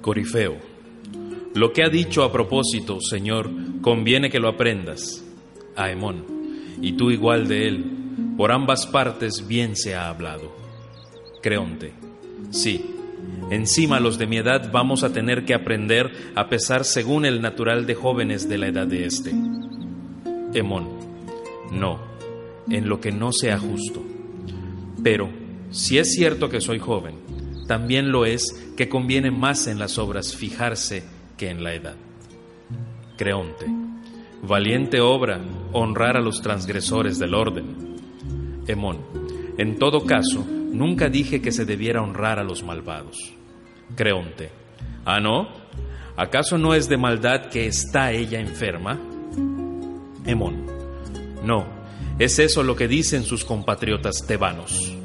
Corifeo, 0.00 0.56
lo 1.54 1.72
que 1.72 1.84
ha 1.84 1.88
dicho 1.88 2.24
a 2.24 2.32
propósito, 2.32 3.00
Señor, 3.00 3.48
conviene 3.80 4.28
que 4.28 4.40
lo 4.40 4.48
aprendas. 4.48 5.24
Aemón, 5.76 6.24
y 6.82 6.92
tú 6.92 7.10
igual 7.10 7.46
de 7.48 7.68
él, 7.68 7.84
por 8.36 8.50
ambas 8.50 8.86
partes 8.86 9.46
bien 9.46 9.76
se 9.76 9.94
ha 9.94 10.08
hablado. 10.08 10.52
Creonte, 11.42 11.92
sí, 12.50 12.84
encima 13.50 14.00
los 14.00 14.18
de 14.18 14.26
mi 14.26 14.38
edad 14.38 14.70
vamos 14.72 15.04
a 15.04 15.12
tener 15.12 15.44
que 15.44 15.54
aprender 15.54 16.10
a 16.34 16.48
pesar 16.48 16.84
según 16.84 17.24
el 17.24 17.40
natural 17.40 17.86
de 17.86 17.94
jóvenes 17.94 18.48
de 18.48 18.58
la 18.58 18.68
edad 18.68 18.86
de 18.86 19.06
éste. 19.06 19.32
Emón, 20.54 20.88
no, 21.70 22.00
en 22.68 22.88
lo 22.88 23.00
que 23.00 23.12
no 23.12 23.30
sea 23.32 23.58
justo. 23.58 24.02
Pero, 25.02 25.28
si 25.70 25.98
es 25.98 26.12
cierto 26.14 26.48
que 26.48 26.60
soy 26.60 26.78
joven, 26.78 27.14
también 27.66 28.12
lo 28.12 28.26
es 28.26 28.72
que 28.76 28.88
conviene 28.88 29.30
más 29.30 29.66
en 29.66 29.78
las 29.78 29.98
obras 29.98 30.36
fijarse 30.36 31.04
que 31.36 31.50
en 31.50 31.64
la 31.64 31.74
edad. 31.74 31.96
Creonte, 33.16 33.66
valiente 34.42 35.00
obra 35.00 35.40
honrar 35.72 36.16
a 36.16 36.20
los 36.20 36.42
transgresores 36.42 37.18
del 37.18 37.34
orden. 37.34 37.96
Emón, 38.66 38.98
en 39.56 39.78
todo 39.78 40.04
caso, 40.04 40.44
nunca 40.48 41.08
dije 41.08 41.40
que 41.40 41.52
se 41.52 41.64
debiera 41.64 42.02
honrar 42.02 42.38
a 42.38 42.44
los 42.44 42.62
malvados. 42.62 43.32
Creonte, 43.94 44.50
¿ah 45.04 45.20
no? 45.20 45.48
¿Acaso 46.16 46.58
no 46.58 46.74
es 46.74 46.88
de 46.88 46.96
maldad 46.96 47.46
que 47.46 47.66
está 47.66 48.12
ella 48.12 48.40
enferma? 48.40 48.98
Emón, 50.24 50.66
no, 51.44 51.66
es 52.18 52.38
eso 52.38 52.62
lo 52.62 52.76
que 52.76 52.88
dicen 52.88 53.24
sus 53.24 53.44
compatriotas 53.44 54.24
tebanos. 54.26 54.96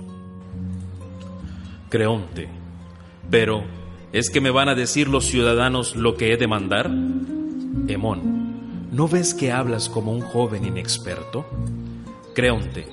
Creonte, 1.89 2.47
pero 3.29 3.63
¿es 4.11 4.29
que 4.29 4.41
me 4.41 4.51
van 4.51 4.69
a 4.69 4.75
decir 4.75 5.07
los 5.07 5.25
ciudadanos 5.25 5.95
lo 5.95 6.15
que 6.15 6.33
he 6.33 6.37
de 6.37 6.47
mandar? 6.47 6.87
Emón, 7.87 8.89
¿no 8.91 9.07
ves 9.07 9.33
que 9.33 9.51
hablas 9.51 9.89
como 9.89 10.11
un 10.11 10.21
joven 10.21 10.65
inexperto? 10.65 11.45
Creonte, 12.33 12.87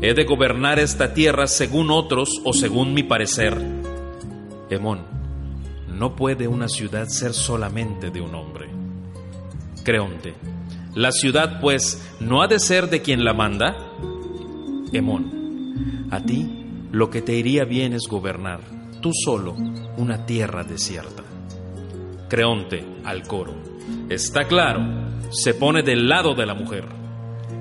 ¿he 0.00 0.14
de 0.14 0.24
gobernar 0.24 0.78
esta 0.78 1.14
tierra 1.14 1.46
según 1.46 1.90
otros 1.90 2.40
o 2.44 2.52
según 2.52 2.94
mi 2.94 3.02
parecer? 3.02 3.56
Emón, 4.70 5.00
no 5.88 6.16
puede 6.16 6.48
una 6.48 6.68
ciudad 6.68 7.08
ser 7.08 7.34
solamente 7.34 8.10
de 8.10 8.20
un 8.20 8.34
hombre. 8.34 8.68
Creonte, 9.84 10.34
la 10.94 11.10
ciudad 11.10 11.60
pues 11.60 12.16
no 12.20 12.42
ha 12.42 12.48
de 12.48 12.58
ser 12.58 12.88
de 12.90 13.02
quien 13.02 13.24
la 13.24 13.34
manda. 13.34 13.76
Emón, 14.92 16.08
a 16.10 16.20
ti 16.20 16.66
lo 16.92 17.10
que 17.10 17.22
te 17.22 17.34
iría 17.34 17.64
bien 17.64 17.94
es 17.94 18.06
gobernar, 18.08 18.60
tú 19.02 19.10
solo, 19.12 19.54
una 19.98 20.24
tierra 20.24 20.64
desierta. 20.64 21.22
Creonte, 22.30 22.82
al 23.04 23.26
coro. 23.26 23.52
Está 24.08 24.44
claro, 24.44 24.80
se 25.30 25.52
pone 25.52 25.82
del 25.82 26.08
lado 26.08 26.34
de 26.34 26.46
la 26.46 26.54
mujer. 26.54 26.86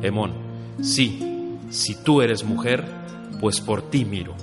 Emón, 0.02 0.31
sí, 0.81 1.57
si 1.69 2.02
tú 2.02 2.22
eres 2.22 2.46
mujer, 2.46 2.85
pues 3.41 3.59
por 3.59 3.90
ti 3.90 4.06
miro. 4.06 4.34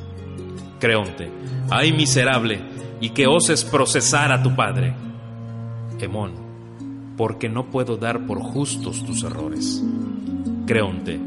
Creonte, 0.79 1.31
ay 1.71 1.95
miserable, 1.95 2.61
y 3.01 3.11
que 3.11 3.27
oses 3.27 3.65
procesar 3.65 4.31
a 4.33 4.43
tu 4.43 4.55
padre. 4.55 4.95
Emón, 5.99 6.33
porque 7.17 7.49
no 7.49 7.71
puedo 7.71 7.97
dar 7.97 8.27
por 8.27 8.41
justos 8.41 9.03
tus 9.07 9.23
errores. 9.23 9.83
Creonte, 10.67 11.19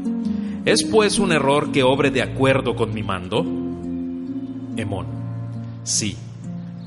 ¿Es 0.64 0.84
pues 0.84 1.18
un 1.18 1.32
error 1.32 1.72
que 1.72 1.82
obre 1.82 2.12
de 2.12 2.22
acuerdo 2.22 2.76
con 2.76 2.94
mi 2.94 3.02
mando? 3.02 3.40
Emón, 4.76 5.21
sí, 5.82 6.16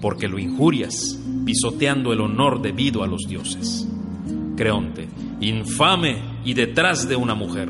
porque 0.02 0.28
lo 0.28 0.40
injurias, 0.40 1.20
pisoteando 1.46 2.14
el 2.14 2.22
honor 2.22 2.62
debido 2.62 3.04
a 3.04 3.08
los 3.08 3.24
dioses. 3.28 3.88
Creonte, 4.56 5.08
infame 5.42 6.22
y 6.44 6.54
detrás 6.54 7.08
de 7.08 7.16
una 7.16 7.36
mujer. 7.36 7.70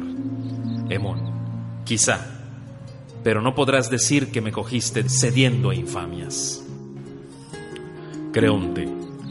Emón, 0.89 1.81
quizá, 1.83 2.35
pero 3.23 3.41
no 3.41 3.55
podrás 3.55 3.89
decir 3.89 4.31
que 4.31 4.41
me 4.41 4.51
cogiste 4.51 5.07
cediendo 5.09 5.69
a 5.71 5.75
infamias. 5.75 6.63
Creonte, 8.31 8.83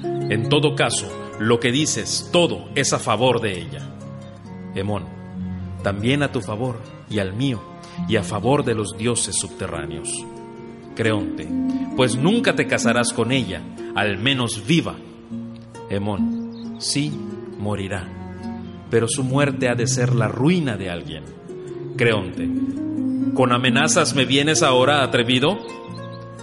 en 0.03 0.49
todo 0.49 0.75
caso, 0.75 1.07
lo 1.39 1.61
que 1.61 1.71
dices, 1.71 2.29
todo 2.33 2.69
es 2.75 2.93
a 2.93 2.99
favor 2.99 3.41
de 3.41 3.59
ella. 3.59 3.89
Emón, 4.75 5.05
también 5.83 6.23
a 6.23 6.33
tu 6.33 6.41
favor 6.41 6.81
y 7.11 7.19
al 7.19 7.35
mío, 7.35 7.61
y 8.09 8.17
a 8.17 8.23
favor 8.23 8.65
de 8.65 8.75
los 8.75 8.97
dioses 8.97 9.37
subterráneos. 9.37 10.09
Creonte, 10.95 11.49
pues 11.97 12.17
nunca 12.17 12.55
te 12.55 12.67
casarás 12.67 13.13
con 13.13 13.33
ella, 13.33 13.63
al 13.95 14.19
menos 14.19 14.67
viva. 14.67 14.97
Emón, 15.91 16.77
sí, 16.81 17.13
morirá, 17.59 18.09
pero 18.91 19.09
su 19.09 19.25
muerte 19.25 19.69
ha 19.69 19.75
de 19.75 19.87
ser 19.87 20.15
la 20.15 20.29
ruina 20.29 20.77
de 20.77 20.91
alguien. 20.91 21.25
Creonte, 21.97 22.49
¿con 23.35 23.53
amenazas 23.53 24.15
me 24.15 24.25
vienes 24.25 24.63
ahora, 24.63 25.03
atrevido? 25.03 25.59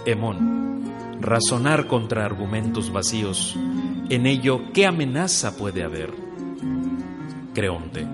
Emón, 0.04 0.82
razonar 1.20 1.86
contra 1.86 2.24
argumentos 2.24 2.92
vacíos, 2.92 3.56
en 4.10 4.26
ello, 4.26 4.72
¿qué 4.72 4.86
amenaza 4.86 5.56
puede 5.56 5.82
haber? 5.82 6.10
Creonte, 7.54 8.06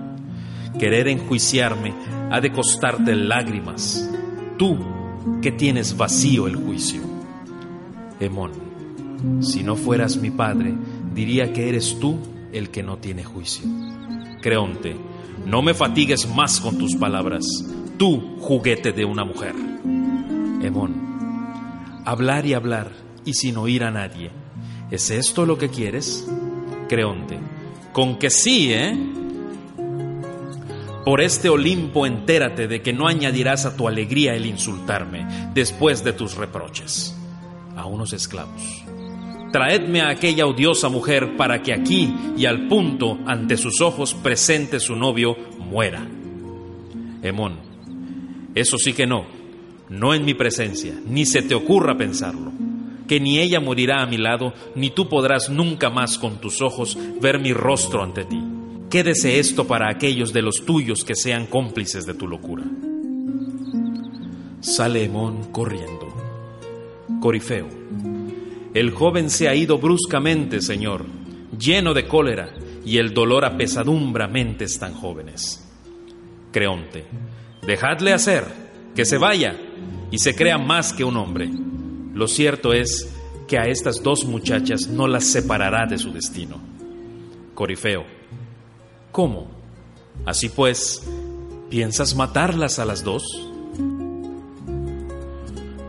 Querer 0.77 1.09
enjuiciarme 1.09 1.93
ha 2.31 2.39
de 2.39 2.51
costarte 2.51 3.13
lágrimas, 3.15 4.09
tú 4.57 4.77
que 5.41 5.51
tienes 5.51 5.95
vacío 5.97 6.47
el 6.47 6.55
juicio. 6.55 7.01
Emón, 8.19 8.51
si 9.41 9.63
no 9.63 9.75
fueras 9.75 10.17
mi 10.17 10.31
padre, 10.31 10.73
diría 11.13 11.53
que 11.53 11.69
eres 11.69 11.99
tú 11.99 12.17
el 12.51 12.69
que 12.69 12.83
no 12.83 12.97
tiene 12.97 13.23
juicio. 13.23 13.65
Creonte, 14.41 14.95
no 15.45 15.61
me 15.61 15.73
fatigues 15.73 16.27
más 16.27 16.59
con 16.59 16.77
tus 16.77 16.95
palabras, 16.95 17.45
tú 17.97 18.37
juguete 18.39 18.91
de 18.91 19.05
una 19.05 19.23
mujer. 19.23 19.55
Emón, 20.61 20.95
hablar 22.05 22.45
y 22.45 22.53
hablar 22.53 22.91
y 23.25 23.33
sin 23.33 23.57
oír 23.57 23.83
a 23.83 23.91
nadie, 23.91 24.31
¿es 24.91 25.11
esto 25.11 25.45
lo 25.45 25.57
que 25.57 25.69
quieres? 25.69 26.27
Creonte, 26.87 27.39
con 27.93 28.17
que 28.17 28.29
sí, 28.29 28.73
¿eh? 28.73 28.97
Por 31.09 31.21
este 31.21 31.49
Olimpo 31.49 32.05
entérate 32.05 32.67
de 32.67 32.83
que 32.83 32.93
no 32.93 33.07
añadirás 33.07 33.65
a 33.65 33.75
tu 33.75 33.87
alegría 33.87 34.35
el 34.35 34.45
insultarme 34.45 35.49
después 35.55 36.03
de 36.03 36.13
tus 36.13 36.35
reproches. 36.35 37.17
A 37.75 37.87
unos 37.87 38.13
esclavos. 38.13 38.61
Traedme 39.51 40.01
a 40.01 40.09
aquella 40.09 40.45
odiosa 40.45 40.87
mujer 40.87 41.35
para 41.35 41.63
que 41.63 41.73
aquí 41.73 42.13
y 42.37 42.45
al 42.45 42.67
punto 42.67 43.17
ante 43.25 43.57
sus 43.57 43.81
ojos 43.81 44.13
presente 44.13 44.79
su 44.79 44.95
novio 44.95 45.35
muera. 45.57 46.07
Emón, 47.23 47.57
eso 48.53 48.77
sí 48.77 48.93
que 48.93 49.07
no, 49.07 49.25
no 49.89 50.13
en 50.13 50.23
mi 50.25 50.35
presencia, 50.35 50.93
ni 51.07 51.25
se 51.25 51.41
te 51.41 51.55
ocurra 51.55 51.97
pensarlo, 51.97 52.51
que 53.07 53.19
ni 53.19 53.39
ella 53.39 53.59
morirá 53.59 54.03
a 54.03 54.05
mi 54.05 54.19
lado, 54.19 54.53
ni 54.75 54.91
tú 54.91 55.09
podrás 55.09 55.49
nunca 55.49 55.89
más 55.89 56.19
con 56.19 56.39
tus 56.39 56.61
ojos 56.61 56.95
ver 57.19 57.39
mi 57.39 57.51
rostro 57.51 58.03
ante 58.03 58.25
ti. 58.25 58.48
Quédese 58.89 59.39
esto 59.39 59.67
para 59.67 59.87
aquellos 59.87 60.33
de 60.33 60.41
los 60.41 60.65
tuyos 60.65 61.03
que 61.03 61.13
sean 61.13 61.45
cómplices 61.45 62.07
de 62.07 62.15
tu 62.15 62.27
locura. 62.27 62.63
Sale 64.61 65.03
Emón 65.03 65.51
corriendo. 65.51 66.07
Corifeo. 67.21 67.67
El 68.73 68.91
joven 68.91 69.29
se 69.29 69.47
ha 69.47 69.53
ido 69.53 69.77
bruscamente, 69.77 70.59
Señor, 70.61 71.05
lleno 71.57 71.93
de 71.93 72.07
cólera, 72.07 72.49
y 72.83 72.97
el 72.97 73.13
dolor 73.13 73.45
apesadumbra 73.45 74.27
mentes 74.27 74.79
tan 74.79 74.95
jóvenes. 74.95 75.63
Creonte. 76.51 77.05
Dejadle 77.65 78.13
hacer, 78.13 78.45
que 78.95 79.05
se 79.05 79.19
vaya, 79.19 79.55
y 80.09 80.17
se 80.17 80.35
crea 80.35 80.57
más 80.57 80.93
que 80.93 81.03
un 81.03 81.17
hombre. 81.17 81.47
Lo 82.15 82.27
cierto 82.27 82.73
es 82.73 83.13
que 83.47 83.59
a 83.59 83.65
estas 83.65 84.01
dos 84.01 84.25
muchachas 84.25 84.87
no 84.87 85.07
las 85.07 85.25
separará 85.25 85.85
de 85.85 85.99
su 85.99 86.11
destino. 86.11 86.59
Corifeo. 87.53 88.18
¿Cómo? 89.11 89.47
Así 90.25 90.49
pues, 90.49 91.07
¿piensas 91.69 92.15
matarlas 92.15 92.79
a 92.79 92.85
las 92.85 93.03
dos? 93.03 93.23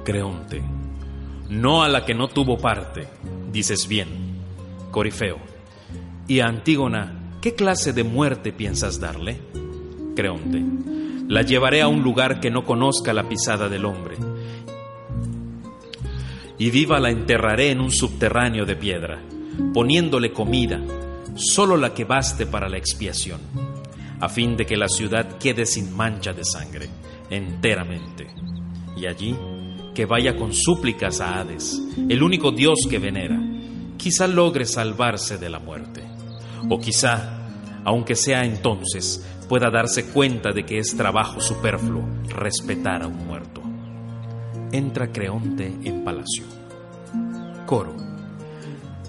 Creonte, 0.05 0.63
no 1.49 1.83
a 1.83 1.89
la 1.89 2.05
que 2.05 2.15
no 2.15 2.29
tuvo 2.29 2.59
parte, 2.59 3.09
dices 3.53 3.87
bien. 3.87 4.09
Corifeo, 4.91 5.39
¿y 6.27 6.41
a 6.41 6.47
Antígona 6.47 7.37
qué 7.41 7.55
clase 7.55 7.93
de 7.93 8.05
muerte 8.05 8.53
piensas 8.53 8.99
darle? 8.99 9.41
Creonte, 10.17 10.65
la 11.29 11.43
llevaré 11.43 11.83
a 11.83 11.89
un 11.89 12.03
lugar 12.03 12.41
que 12.41 12.51
no 12.51 12.65
conozca 12.65 13.13
la 13.13 13.29
pisada 13.29 13.69
del 13.69 13.85
hombre, 13.85 14.17
y 16.59 16.71
viva 16.71 16.99
la 16.99 17.11
enterraré 17.11 17.71
en 17.71 17.81
un 17.81 17.91
subterráneo 17.91 18.67
de 18.67 18.77
piedra, 18.77 19.23
poniéndole 19.73 20.33
comida, 20.33 20.81
solo 21.37 21.77
la 21.77 21.95
que 21.95 22.05
baste 22.05 22.47
para 22.47 22.69
la 22.69 22.77
expiación, 22.77 23.41
a 24.21 24.29
fin 24.29 24.57
de 24.57 24.67
que 24.67 24.77
la 24.77 24.89
ciudad 24.89 25.39
quede 25.39 25.67
sin 25.67 25.95
mancha 25.95 26.33
de 26.33 26.45
sangre, 26.45 26.89
enteramente. 27.31 28.29
Y 28.97 29.07
allí 29.07 29.37
que 29.95 30.07
vaya 30.07 30.37
con 30.37 30.53
súplicas 30.53 31.21
a 31.21 31.41
Hades, 31.41 31.81
el 32.09 32.23
único 32.23 32.53
Dios 32.53 32.81
que 32.89 32.99
venera, 32.99 33.41
quizá 33.97 34.27
logre 34.27 34.67
salvarse 34.67 35.39
de 35.39 35.51
la 35.51 35.59
muerte. 35.59 36.03
O 36.69 36.79
quizá, 36.79 37.49
aunque 37.85 38.15
sea 38.15 38.45
entonces, 38.45 39.25
pueda 39.49 39.71
darse 39.71 40.07
cuenta 40.07 40.53
de 40.53 40.65
que 40.65 40.79
es 40.79 40.97
trabajo 40.97 41.41
superfluo 41.41 42.07
respetar 42.29 43.03
a 43.03 43.09
un 43.09 43.27
muerto. 43.27 43.63
Entra 44.73 45.11
Creonte 45.11 45.67
en 45.85 46.05
palacio. 46.05 46.45
Coro 47.67 48.10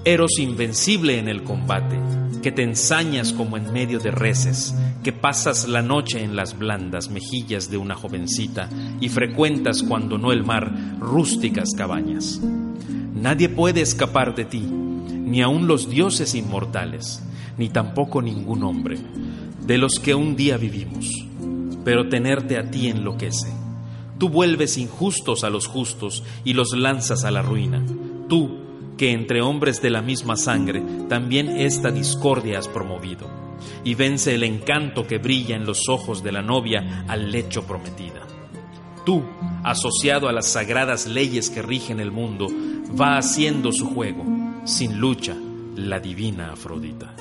Eros 0.04 0.40
invencible 0.40 1.20
en 1.20 1.28
el 1.28 1.44
combate, 1.44 2.00
que 2.42 2.52
te 2.52 2.64
ensañas 2.64 3.34
como 3.34 3.56
en 3.56 3.72
medio 3.72 4.00
de 4.00 4.10
reces, 4.10 4.74
que 5.04 5.14
pasas 5.14 5.68
la 5.68 5.84
noche 5.84 6.24
en 6.24 6.36
las 6.36 6.58
blandas 6.58 7.12
mejillas 7.12 7.70
de 7.70 7.78
una 7.78 7.94
jovencita 7.94 8.68
y 9.00 9.10
frecuentas 9.10 9.84
cuando 9.84 10.18
no 10.18 10.32
el 10.32 10.44
mar 10.44 10.98
rústicas 11.00 11.70
cabañas. 11.78 12.42
Nadie 13.14 13.48
puede 13.48 13.82
escapar 13.82 14.34
de 14.34 14.46
ti, 14.46 14.62
ni 14.62 15.44
aun 15.44 15.68
los 15.68 15.88
dioses 15.88 16.34
inmortales, 16.34 17.22
ni 17.60 17.70
tampoco 17.70 18.24
ningún 18.24 18.64
hombre, 18.64 18.98
de 19.68 19.78
los 19.78 20.00
que 20.00 20.16
un 20.16 20.36
día 20.36 20.58
vivimos. 20.58 21.12
Pero 21.86 22.10
tenerte 22.10 22.58
a 22.58 22.72
ti 22.72 22.88
enloquece. 22.88 23.50
Tú 24.18 24.30
vuelves 24.30 24.80
injustos 24.80 25.44
a 25.44 25.52
los 25.52 25.68
justos 25.68 26.24
y 26.44 26.54
los 26.54 26.76
lanzas 26.76 27.24
a 27.24 27.30
la 27.30 27.44
ruina. 27.44 27.84
Tú, 28.28 28.61
que 29.02 29.14
entre 29.14 29.42
hombres 29.42 29.82
de 29.82 29.90
la 29.90 30.04
misma 30.04 30.36
sangre 30.36 30.84
también 31.10 31.60
esta 31.60 31.90
discordia 31.90 32.60
has 32.60 32.68
promovido, 32.68 33.28
y 33.84 33.96
vence 33.96 34.36
el 34.36 34.44
encanto 34.44 35.08
que 35.08 35.18
brilla 35.18 35.56
en 35.56 35.66
los 35.66 35.90
ojos 35.90 36.22
de 36.22 36.32
la 36.32 36.44
novia 36.44 37.04
al 37.08 37.32
lecho 37.32 37.64
prometida. 37.64 38.28
Tú, 39.04 39.24
asociado 39.64 40.30
a 40.30 40.32
las 40.32 40.52
sagradas 40.52 41.08
leyes 41.08 41.50
que 41.50 41.64
rigen 41.64 42.00
el 42.00 42.12
mundo, 42.12 42.46
va 42.96 43.18
haciendo 43.18 43.72
su 43.72 43.88
juego, 43.88 44.24
sin 44.66 45.00
lucha, 45.00 45.36
la 45.76 46.00
divina 46.00 46.52
Afrodita. 46.52 47.16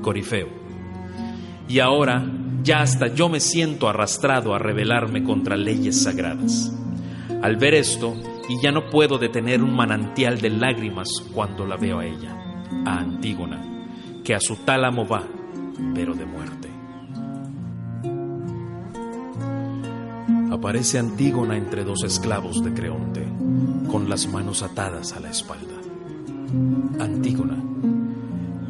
Corifeo. 0.00 0.48
Y 1.68 1.78
ahora 1.80 2.24
ya 2.62 2.80
hasta 2.80 3.08
yo 3.08 3.28
me 3.28 3.38
siento 3.40 3.86
arrastrado 3.86 4.54
a 4.54 4.58
rebelarme 4.58 5.24
contra 5.24 5.58
leyes 5.58 6.04
sagradas. 6.04 6.72
Al 7.42 7.56
ver 7.56 7.74
esto, 7.74 8.16
y 8.48 8.60
ya 8.60 8.72
no 8.72 8.90
puedo 8.90 9.18
detener 9.18 9.62
un 9.62 9.74
manantial 9.74 10.40
de 10.40 10.50
lágrimas 10.50 11.08
cuando 11.32 11.66
la 11.66 11.76
veo 11.76 12.00
a 12.00 12.06
ella, 12.06 12.36
a 12.84 12.98
Antígona, 12.98 13.86
que 14.24 14.34
a 14.34 14.40
su 14.40 14.56
tálamo 14.56 15.06
va, 15.06 15.22
pero 15.94 16.14
de 16.14 16.26
muerte. 16.26 16.68
Aparece 20.50 20.98
Antígona 20.98 21.56
entre 21.56 21.84
dos 21.84 22.04
esclavos 22.04 22.62
de 22.62 22.74
Creonte, 22.74 23.26
con 23.90 24.08
las 24.08 24.26
manos 24.26 24.62
atadas 24.62 25.12
a 25.12 25.20
la 25.20 25.30
espalda. 25.30 25.74
Antígona, 27.00 27.56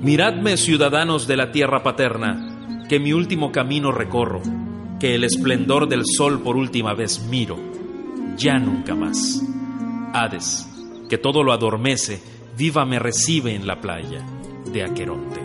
miradme 0.00 0.56
ciudadanos 0.56 1.26
de 1.26 1.36
la 1.36 1.50
tierra 1.50 1.82
paterna, 1.82 2.84
que 2.88 3.00
mi 3.00 3.12
último 3.12 3.50
camino 3.50 3.90
recorro, 3.90 4.42
que 5.00 5.16
el 5.16 5.24
esplendor 5.24 5.88
del 5.88 6.02
sol 6.04 6.40
por 6.40 6.56
última 6.56 6.94
vez 6.94 7.26
miro, 7.28 7.58
ya 8.36 8.58
nunca 8.58 8.94
más. 8.94 9.42
Hades, 10.12 10.68
que 11.08 11.18
todo 11.18 11.42
lo 11.42 11.52
adormece, 11.52 12.22
viva 12.56 12.84
me 12.84 12.98
recibe 12.98 13.54
en 13.54 13.66
la 13.66 13.80
playa 13.80 14.24
de 14.72 14.84
Aqueronte. 14.84 15.40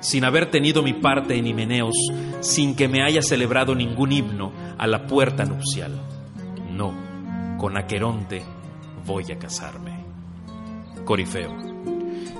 Sin 0.00 0.24
haber 0.24 0.50
tenido 0.50 0.82
mi 0.82 0.94
parte 0.94 1.36
en 1.36 1.46
Himeneos, 1.46 1.96
sin 2.40 2.74
que 2.74 2.88
me 2.88 3.02
haya 3.02 3.22
celebrado 3.22 3.74
ningún 3.74 4.12
himno 4.12 4.52
a 4.76 4.86
la 4.86 5.06
puerta 5.06 5.44
nupcial. 5.44 5.92
No, 6.70 6.92
con 7.58 7.76
Aqueronte 7.76 8.42
voy 9.06 9.30
a 9.30 9.38
casarme. 9.38 10.04
Corifeo, 11.04 11.56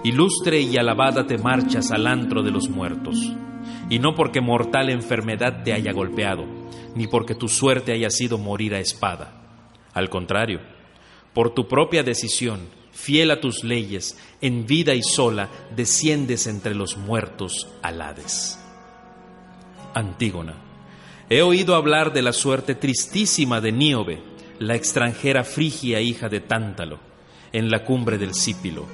ilustre 0.02 0.60
y 0.60 0.76
alabada 0.76 1.26
te 1.26 1.38
marchas 1.38 1.92
al 1.92 2.06
antro 2.06 2.42
de 2.42 2.50
los 2.50 2.68
muertos, 2.68 3.32
y 3.88 3.98
no 3.98 4.14
porque 4.14 4.40
mortal 4.40 4.90
enfermedad 4.90 5.62
te 5.62 5.72
haya 5.72 5.92
golpeado, 5.92 6.44
ni 6.94 7.06
porque 7.06 7.34
tu 7.34 7.48
suerte 7.48 7.92
haya 7.92 8.10
sido 8.10 8.38
morir 8.38 8.74
a 8.74 8.80
espada. 8.80 9.38
Al 9.94 10.08
contrario, 10.08 10.60
por 11.34 11.54
tu 11.54 11.66
propia 11.66 12.02
decisión, 12.02 12.60
fiel 12.92 13.30
a 13.30 13.40
tus 13.40 13.64
leyes, 13.64 14.18
en 14.40 14.66
vida 14.66 14.94
y 14.94 15.02
sola, 15.02 15.48
desciendes 15.74 16.46
entre 16.46 16.74
los 16.74 16.96
muertos 16.96 17.68
al 17.82 18.02
Hades. 18.02 18.58
Antígona, 19.94 20.54
he 21.28 21.42
oído 21.42 21.74
hablar 21.74 22.12
de 22.12 22.22
la 22.22 22.32
suerte 22.32 22.74
tristísima 22.74 23.60
de 23.60 23.72
Níobe, 23.72 24.22
la 24.58 24.74
extranjera 24.74 25.44
frigia 25.44 26.00
hija 26.00 26.28
de 26.28 26.40
Tántalo, 26.40 27.00
en 27.52 27.70
la 27.70 27.84
cumbre 27.84 28.18
del 28.18 28.34
Sípilo, 28.34 28.86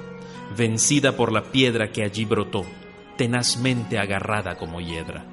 vencida 0.57 1.17
por 1.17 1.33
la 1.33 1.51
piedra 1.51 1.91
que 1.91 2.05
allí 2.05 2.25
brotó, 2.25 2.65
tenazmente 3.17 3.99
agarrada 3.99 4.57
como 4.57 4.81
hiedra. 4.81 5.25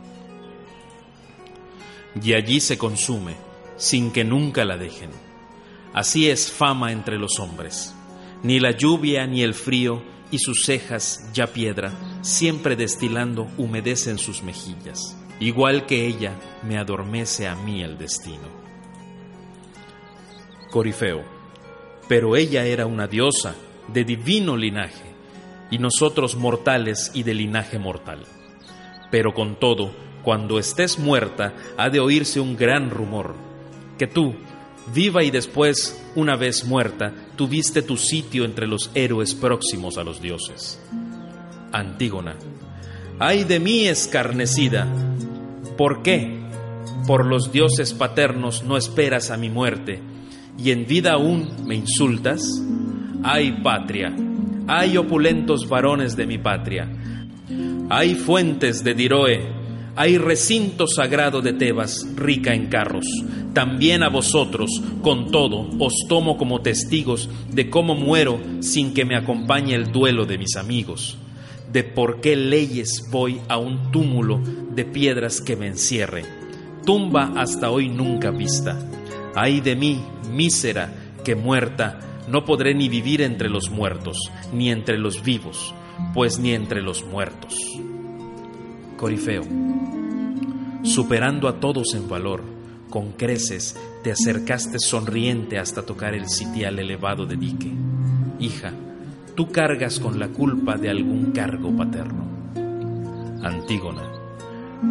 Y 2.21 2.33
allí 2.33 2.59
se 2.59 2.77
consume, 2.77 3.35
sin 3.77 4.11
que 4.11 4.23
nunca 4.23 4.65
la 4.65 4.77
dejen 4.77 5.24
Así 5.95 6.29
es 6.29 6.51
fama 6.51 6.91
entre 6.91 7.17
los 7.17 7.39
hombres. 7.39 7.95
Ni 8.43 8.59
la 8.59 8.71
lluvia 8.71 9.25
ni 9.27 9.43
el 9.43 9.53
frío 9.53 10.03
y 10.29 10.39
sus 10.39 10.65
cejas, 10.65 11.31
ya 11.33 11.47
piedra, 11.47 11.93
siempre 12.21 12.75
destilando, 12.75 13.47
humedecen 13.57 14.17
sus 14.17 14.43
mejillas. 14.43 15.15
Igual 15.39 15.85
que 15.85 16.05
ella, 16.05 16.33
me 16.63 16.77
adormece 16.77 17.47
a 17.47 17.55
mí 17.55 17.81
el 17.81 17.97
destino. 17.97 18.49
Corifeo. 20.69 21.23
Pero 22.09 22.35
ella 22.35 22.65
era 22.65 22.87
una 22.87 23.07
diosa, 23.07 23.55
de 23.87 24.03
divino 24.03 24.57
linaje, 24.57 25.15
y 25.71 25.77
nosotros 25.77 26.35
mortales 26.35 27.09
y 27.13 27.23
de 27.23 27.35
linaje 27.35 27.79
mortal. 27.79 28.25
Pero 29.11 29.33
con 29.33 29.55
todo, 29.55 29.93
cuando 30.23 30.59
estés 30.59 30.99
muerta, 30.99 31.53
ha 31.77 31.89
de 31.89 32.01
oírse 32.01 32.41
un 32.41 32.57
gran 32.57 32.89
rumor, 32.89 33.33
que 33.97 34.07
tú, 34.07 34.35
Viva 34.93 35.23
y 35.23 35.31
después, 35.31 35.99
una 36.15 36.35
vez 36.35 36.65
muerta, 36.65 37.13
tuviste 37.35 37.81
tu 37.81 37.97
sitio 37.97 38.45
entre 38.45 38.67
los 38.67 38.91
héroes 38.93 39.33
próximos 39.33 39.97
a 39.97 40.03
los 40.03 40.21
dioses. 40.21 40.79
Antígona. 41.71 42.35
Ay 43.19 43.43
de 43.45 43.59
mí 43.59 43.87
escarnecida. 43.87 44.87
¿Por 45.77 46.03
qué? 46.03 46.39
Por 47.07 47.25
los 47.25 47.51
dioses 47.51 47.93
paternos 47.93 48.63
no 48.63 48.77
esperas 48.77 49.31
a 49.31 49.37
mi 49.37 49.49
muerte, 49.49 50.01
y 50.57 50.71
en 50.71 50.85
vida 50.85 51.13
aún 51.13 51.65
me 51.65 51.75
insultas. 51.75 52.43
Ay 53.23 53.59
patria, 53.63 54.15
hay 54.67 54.97
opulentos 54.97 55.67
varones 55.67 56.15
de 56.15 56.25
mi 56.25 56.37
patria, 56.37 56.89
hay 57.89 58.15
fuentes 58.15 58.83
de 58.83 58.93
Diroe, 58.93 59.39
hay 59.95 60.17
recinto 60.17 60.87
sagrado 60.87 61.41
de 61.41 61.53
Tebas, 61.53 62.05
rica 62.15 62.53
en 62.53 62.67
carros. 62.67 63.05
También 63.55 64.03
a 64.03 64.09
vosotros, 64.09 64.69
con 65.01 65.31
todo, 65.31 65.69
os 65.79 65.93
tomo 66.09 66.37
como 66.37 66.59
testigos 66.59 67.29
de 67.49 67.69
cómo 67.69 67.95
muero 67.95 68.37
sin 68.59 68.93
que 68.93 69.05
me 69.05 69.15
acompañe 69.15 69.75
el 69.75 69.93
duelo 69.93 70.25
de 70.25 70.37
mis 70.37 70.57
amigos, 70.57 71.17
de 71.71 71.85
por 71.85 72.19
qué 72.19 72.35
leyes 72.35 73.03
voy 73.11 73.39
a 73.47 73.57
un 73.57 73.93
túmulo 73.93 74.41
de 74.75 74.83
piedras 74.83 75.39
que 75.39 75.55
me 75.55 75.67
encierre, 75.67 76.25
tumba 76.85 77.31
hasta 77.37 77.71
hoy 77.71 77.87
nunca 77.87 78.29
vista. 78.29 78.77
Ay 79.35 79.61
de 79.61 79.77
mí, 79.77 80.01
mísera, 80.33 80.93
que 81.23 81.35
muerta, 81.35 82.01
no 82.27 82.43
podré 82.43 82.75
ni 82.75 82.89
vivir 82.89 83.21
entre 83.21 83.47
los 83.47 83.69
muertos, 83.69 84.17
ni 84.51 84.69
entre 84.69 84.97
los 84.97 85.23
vivos, 85.23 85.73
pues 86.13 86.39
ni 86.39 86.51
entre 86.51 86.81
los 86.81 87.05
muertos. 87.05 87.55
Corifeo, 88.97 89.43
superando 90.83 91.47
a 91.47 91.61
todos 91.61 91.93
en 91.93 92.09
valor, 92.09 92.54
con 92.95 93.11
creces 93.11 93.75
te 94.03 94.11
acercaste 94.13 94.79
sonriente 94.79 95.59
hasta 95.59 95.85
tocar 95.85 96.13
el 96.13 96.29
sitial 96.29 96.79
elevado 96.79 97.25
de 97.25 97.35
dique. 97.35 97.69
Hija, 98.39 98.71
tú 99.35 99.51
cargas 99.51 99.99
con 99.99 100.17
la 100.17 100.29
culpa 100.29 100.77
de 100.77 100.89
algún 100.89 101.33
cargo 101.33 101.75
paterno. 101.75 102.25
Antígona, 103.43 104.09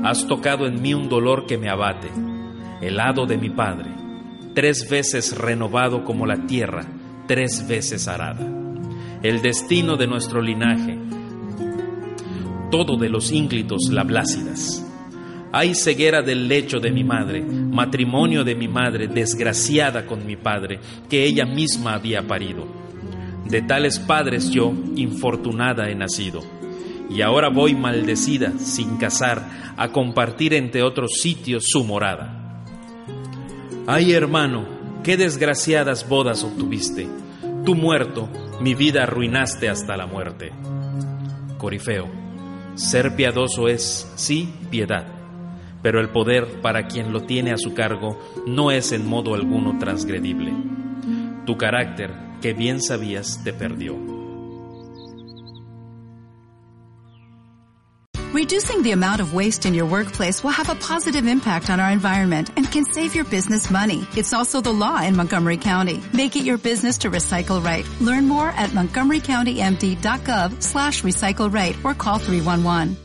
has 0.02 0.26
tocado 0.26 0.66
en 0.66 0.82
mí 0.82 0.92
un 0.92 1.08
dolor 1.08 1.46
que 1.46 1.56
me 1.56 1.70
abate, 1.70 2.10
el 2.82 3.00
hado 3.00 3.24
de 3.24 3.38
mi 3.38 3.48
padre. 3.48 3.90
tres 4.54 4.86
veces 4.90 5.34
renovado 5.38 6.04
como 6.04 6.26
la 6.26 6.46
tierra, 6.46 6.84
tres 7.26 7.66
veces 7.66 8.06
arada. 8.06 8.46
El 9.22 9.40
destino 9.40 9.96
de 9.96 10.06
nuestro 10.06 10.42
linaje, 10.42 10.98
todo 12.70 12.98
de 12.98 13.08
los 13.08 13.32
ínclitos 13.32 13.88
lablácidas. 13.90 14.84
Hay 15.56 15.76
ceguera 15.76 16.20
del 16.20 16.48
lecho 16.48 16.80
de 16.80 16.90
mi 16.90 17.04
madre, 17.04 17.40
matrimonio 17.40 18.42
de 18.42 18.56
mi 18.56 18.66
madre, 18.66 19.06
desgraciada 19.06 20.04
con 20.04 20.26
mi 20.26 20.34
padre, 20.34 20.80
que 21.08 21.22
ella 21.22 21.44
misma 21.44 21.94
había 21.94 22.26
parido. 22.26 22.66
De 23.44 23.62
tales 23.62 24.00
padres 24.00 24.50
yo, 24.50 24.72
infortunada, 24.96 25.88
he 25.88 25.94
nacido. 25.94 26.42
Y 27.08 27.22
ahora 27.22 27.50
voy 27.50 27.76
maldecida, 27.76 28.58
sin 28.58 28.96
casar, 28.96 29.74
a 29.76 29.92
compartir 29.92 30.54
entre 30.54 30.82
otros 30.82 31.20
sitios 31.20 31.66
su 31.68 31.84
morada. 31.84 32.64
Ay, 33.86 34.12
hermano, 34.12 34.66
qué 35.04 35.16
desgraciadas 35.16 36.08
bodas 36.08 36.42
obtuviste. 36.42 37.06
Tú 37.64 37.76
muerto, 37.76 38.28
mi 38.60 38.74
vida 38.74 39.04
arruinaste 39.04 39.68
hasta 39.68 39.96
la 39.96 40.08
muerte. 40.08 40.50
Corifeo, 41.58 42.10
ser 42.74 43.14
piadoso 43.14 43.68
es, 43.68 44.12
sí, 44.16 44.52
piedad 44.68 45.14
pero 45.84 46.00
el 46.00 46.08
poder 46.08 46.62
para 46.62 46.88
quien 46.88 47.12
lo 47.12 47.24
tiene 47.24 47.52
a 47.52 47.58
su 47.58 47.74
cargo 47.74 48.18
no 48.46 48.70
es 48.70 48.90
en 48.92 49.06
modo 49.06 49.34
alguno 49.34 49.78
transgredible. 49.78 50.50
Tu 51.44 51.58
carácter, 51.58 52.10
que 52.40 52.54
bien 52.54 52.80
sabías, 52.80 53.44
te 53.44 53.52
perdió. 53.52 53.94
Reducing 58.32 58.82
the 58.82 58.92
amount 58.92 59.20
of 59.20 59.34
waste 59.34 59.66
in 59.66 59.74
your 59.74 59.86
workplace 59.86 60.42
will 60.42 60.50
have 60.50 60.70
a 60.70 60.74
positive 60.76 61.28
impact 61.28 61.68
on 61.68 61.78
our 61.78 61.90
environment 61.92 62.50
and 62.56 62.68
can 62.72 62.86
save 62.86 63.14
your 63.14 63.26
business 63.26 63.70
money. 63.70 64.06
It's 64.16 64.32
also 64.32 64.62
the 64.62 64.72
law 64.72 65.02
in 65.02 65.14
Montgomery 65.14 65.58
County. 65.58 66.02
Make 66.14 66.34
it 66.34 66.44
your 66.44 66.56
business 66.56 66.98
to 66.98 67.10
recycle 67.10 67.62
right. 67.62 67.86
Learn 68.00 68.26
more 68.26 68.48
at 68.48 68.70
montgomerycountymd.gov 68.70 70.62
slash 70.62 71.02
recycle 71.02 71.52
right 71.52 71.76
or 71.84 71.92
call 71.92 72.18
311. 72.18 73.03